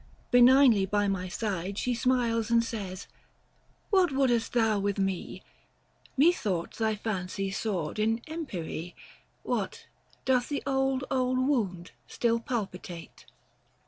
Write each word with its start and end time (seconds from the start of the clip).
Benignly 0.31 0.87
by 0.87 1.07
my 1.07 1.27
side 1.27 1.77
She 1.77 1.93
smiles 1.93 2.49
and 2.49 2.63
says," 2.63 3.05
What 3.91 4.11
wouldest 4.11 4.53
thou 4.53 4.79
with 4.79 4.97
me? 4.97 5.43
Methought 6.17 6.73
thy 6.77 6.95
fancy 6.95 7.51
soared 7.51 7.99
in 7.99 8.19
empyrie; 8.25 8.95
What, 9.43 9.85
doth 10.25 10.49
the 10.49 10.63
old, 10.65 11.03
old 11.11 11.37
wound, 11.37 11.91
still 12.07 12.39
palpitate 12.39 13.27